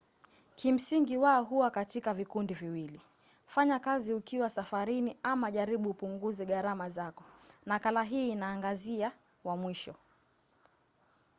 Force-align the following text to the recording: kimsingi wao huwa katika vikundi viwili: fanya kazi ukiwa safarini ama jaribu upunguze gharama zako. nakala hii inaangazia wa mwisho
kimsingi 0.55 1.17
wao 1.17 1.43
huwa 1.43 1.71
katika 1.71 2.13
vikundi 2.13 2.53
viwili: 2.53 3.01
fanya 3.47 3.79
kazi 3.79 4.13
ukiwa 4.13 4.49
safarini 4.49 5.17
ama 5.23 5.51
jaribu 5.51 5.89
upunguze 5.89 6.45
gharama 6.45 6.89
zako. 6.89 7.23
nakala 7.65 8.03
hii 8.03 8.29
inaangazia 8.31 9.11
wa 9.43 9.57
mwisho 9.57 9.95